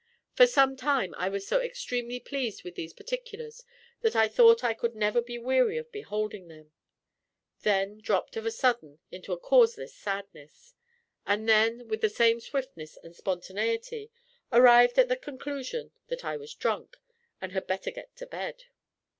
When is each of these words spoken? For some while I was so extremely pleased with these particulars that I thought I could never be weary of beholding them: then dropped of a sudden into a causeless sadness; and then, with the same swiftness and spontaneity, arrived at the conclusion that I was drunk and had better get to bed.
For 0.33 0.47
some 0.47 0.75
while 0.77 1.11
I 1.15 1.29
was 1.29 1.45
so 1.45 1.61
extremely 1.61 2.19
pleased 2.19 2.63
with 2.63 2.73
these 2.73 2.91
particulars 2.91 3.63
that 4.01 4.15
I 4.15 4.27
thought 4.27 4.63
I 4.63 4.73
could 4.73 4.95
never 4.95 5.21
be 5.21 5.37
weary 5.37 5.77
of 5.77 5.91
beholding 5.91 6.47
them: 6.47 6.71
then 7.61 7.99
dropped 7.99 8.35
of 8.35 8.47
a 8.47 8.49
sudden 8.49 8.97
into 9.11 9.31
a 9.31 9.37
causeless 9.37 9.93
sadness; 9.93 10.73
and 11.27 11.47
then, 11.47 11.87
with 11.87 12.01
the 12.01 12.09
same 12.09 12.39
swiftness 12.39 12.97
and 13.03 13.15
spontaneity, 13.15 14.09
arrived 14.51 14.97
at 14.97 15.07
the 15.07 15.15
conclusion 15.15 15.91
that 16.07 16.25
I 16.25 16.35
was 16.35 16.55
drunk 16.55 16.97
and 17.39 17.51
had 17.51 17.67
better 17.67 17.91
get 17.91 18.15
to 18.15 18.25
bed. 18.25 18.63